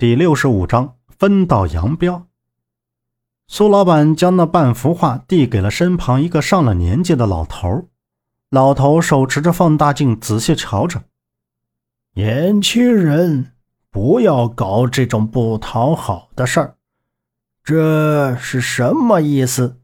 [0.00, 2.28] 第六十五章分道扬镳。
[3.48, 7.88] 苏老板将那半幅画递给了身旁一个上了年纪的老头。
[8.48, 11.02] 老头手持着放大镜，仔细瞧着。
[12.14, 13.54] 年轻人，
[13.90, 16.76] 不要搞这种不讨好的事儿。
[17.64, 19.80] 这是什么意思？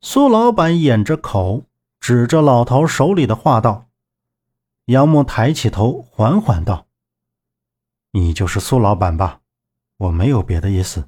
[0.00, 1.66] 苏老板掩着口，
[2.00, 3.86] 指着老头手里的画道。
[4.86, 6.85] 杨木抬起头，缓缓道。
[8.16, 9.40] 你就是苏老板吧？
[9.98, 11.06] 我没有别的意思，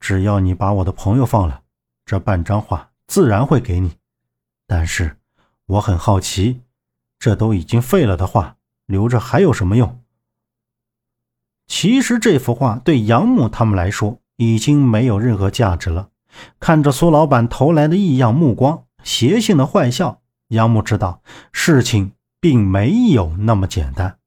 [0.00, 1.60] 只要你把我的朋友放了，
[2.06, 3.98] 这半张画自然会给你。
[4.66, 5.18] 但是
[5.66, 6.62] 我很好奇，
[7.18, 8.56] 这都已经废了的画，
[8.86, 10.02] 留着还有什么用？
[11.66, 16.08] 其实这幅画对杨木他们来说已经没有任何价值了。
[16.58, 21.22] 看着苏老板投来的异样目光、邪性的坏笑，杨木知道
[21.52, 24.18] 事情并没有那么简单。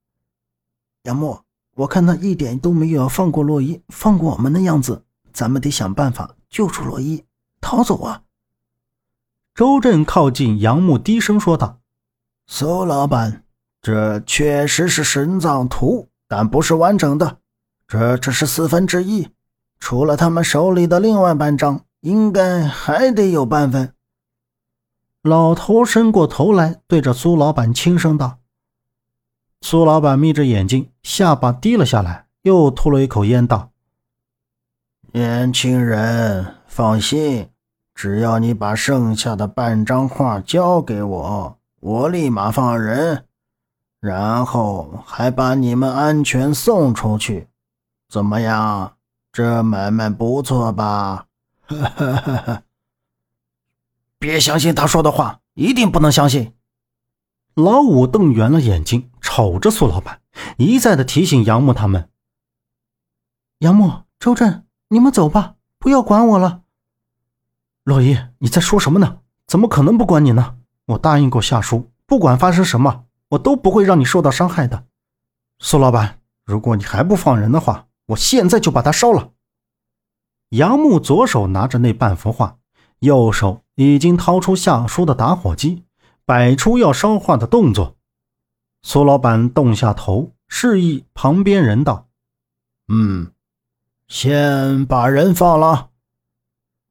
[1.01, 1.46] 杨木。
[1.77, 7.23] 我看他一点都没有要放过洛伊、放过我们的样子，咱们得想办法救出洛伊，
[7.61, 8.23] 逃走啊！
[9.53, 11.79] 周震靠近杨木，低声说道
[12.47, 13.43] ：“苏老板，
[13.79, 17.37] 这确实是神藏图，但不是完整的，
[17.87, 19.29] 这只是四分之一。
[19.79, 23.93] 除了他们手里的另外半张，应该还得有半分。”
[25.21, 28.39] 老头伸过头来，对着苏老板轻声道。
[29.69, 33.71] 苏老板眯着眼睛，下巴低了下来，又吐了一口烟，道
[35.11, 37.49] ：“年轻人，放心，
[37.93, 43.25] 只要你把剩下的半张画交给我，我立马放人，
[43.99, 47.49] 然后还把你们安全送出去。
[48.07, 48.93] 怎么样？
[49.33, 51.25] 这买卖不错吧
[54.17, 56.53] ？”“别相信他说的话，一定不能相信。”
[57.53, 60.21] 老五瞪圆了眼睛，瞅着苏老板，
[60.57, 62.09] 一再的提醒杨木他们
[63.61, 66.63] ：“杨木、周震，你们走吧，不要管我了。”
[67.85, 69.19] 洛伊，你在说什么呢？
[69.45, 70.55] 怎么可能不管你呢？
[70.87, 74.85] 我答应过夏叔，不管发生什么，我都不会让你受到伤害的。
[75.59, 79.33] 苏老板，如果你还不放人的话，我现在就把它烧了。
[80.49, 82.57] 杨木左手拿着那半幅画，
[83.01, 85.83] 右手已经掏出夏叔的打火机。
[86.25, 87.96] 摆出要烧画的动作，
[88.81, 92.07] 苏老板动下头，示意旁边人道
[92.87, 93.31] ：“嗯，
[94.07, 95.89] 先把人放了。”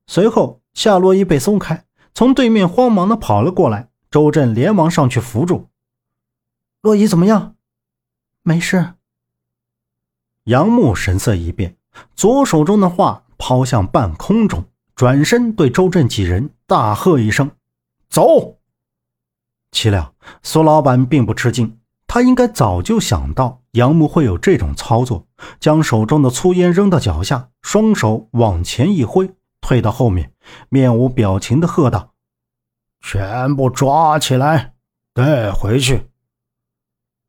[0.07, 3.89] 随后，夏洛伊被松开，从对面慌忙的跑了过来。
[4.09, 5.69] 周震连忙上去扶住
[6.81, 7.57] ：“洛伊怎么样？
[8.43, 8.95] 没事。”
[10.45, 11.77] 杨木神色一变，
[12.15, 14.65] 左手中的画抛向半空中，
[14.95, 17.51] 转身对周震几人大喝一声
[18.09, 18.56] ：“走！”
[19.77, 25.27] 岂料苏老板并不吃惊，他应该早就想到杨木会有这种操作，
[25.61, 30.33] 将手中的粗烟扔到脚下，双手往前一挥，退到后面，
[30.71, 32.15] 面无表情的喝道
[33.05, 34.73] ：“全部抓起来，
[35.13, 36.09] 带回去！”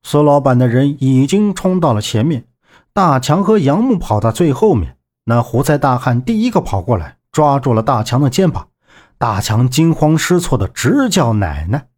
[0.03, 2.45] 苏老板的人已经冲到了前面，
[2.93, 4.95] 大强和杨木跑到最后面。
[5.25, 8.69] 那胡塞大汉第一个跑过来，抓住了大强的肩膀，
[9.17, 11.89] 大强惊慌失措的直叫奶奶。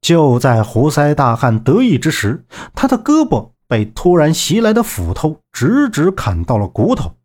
[0.00, 7.16] 就在胡塞大汉得意之时，他的胳膊被突然袭来的斧头直直砍到了骨头。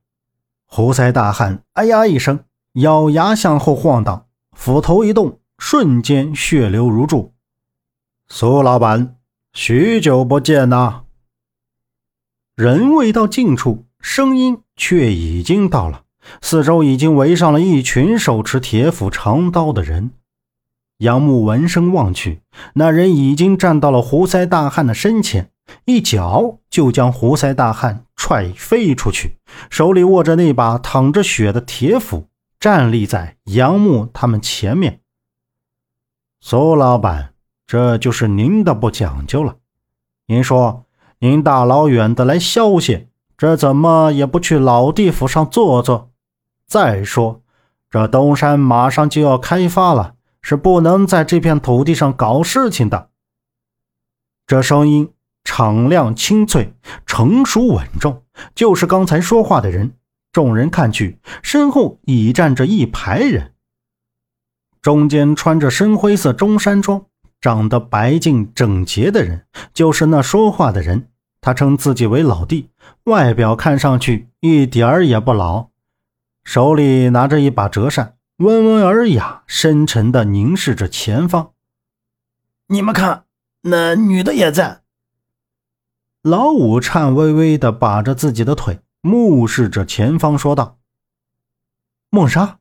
[0.65, 2.39] 胡塞大汉哎呀一声，
[2.73, 7.33] 咬牙向后晃荡，斧头一动，瞬间血流如注。
[8.27, 9.17] 苏老板，
[9.53, 11.03] 许久不见呐！
[12.55, 16.03] 人未到近处，声音却已经到了。
[16.41, 20.11] 四周已经围上了一群手持铁斧长刀的人。
[21.01, 22.41] 杨木闻声望去，
[22.75, 25.49] 那人已经站到了胡塞大汉的身前，
[25.85, 29.37] 一脚就将胡塞大汉踹飞出去，
[29.71, 32.27] 手里握着那把淌着血的铁斧，
[32.59, 34.99] 站立在杨木他们前面。
[36.39, 37.33] 苏老板，
[37.65, 39.55] 这就是您的不讲究了。
[40.27, 40.85] 您说
[41.17, 46.11] 您大老远的来消息，这怎么也不去老地府上坐坐？
[46.67, 47.41] 再说，
[47.89, 50.13] 这东山马上就要开发了。
[50.41, 53.09] 是不能在这片土地上搞事情的。
[54.47, 56.73] 这声音敞亮清脆，
[57.05, 58.23] 成熟稳重，
[58.53, 59.93] 就是刚才说话的人。
[60.31, 63.53] 众人看去，身后已站着一排人。
[64.81, 67.05] 中间穿着深灰色中山装、
[67.39, 71.09] 长得白净整洁的人，就是那说话的人。
[71.41, 72.69] 他称自己为老弟，
[73.05, 75.67] 外表看上去一点儿也不老，
[76.43, 78.15] 手里拿着一把折扇。
[78.41, 81.53] 温文尔雅、深沉的凝视着前方。
[82.69, 83.25] 你们看，
[83.61, 84.81] 那女的也在。
[86.23, 90.79] 老五颤巍巍地把着自己的腿，目视着前方，说道
[92.09, 92.57] ：“梦莎。”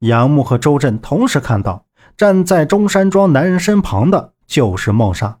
[0.00, 1.84] 杨木和周震同时看到，
[2.16, 5.40] 站在中山装男人身旁的就是梦莎。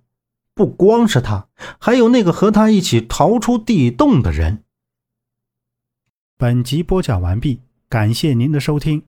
[0.52, 1.48] 不光是他，
[1.78, 4.64] 还有那个和他一起逃出地洞的人。
[6.36, 9.06] 本集播讲完毕，感谢您的收听。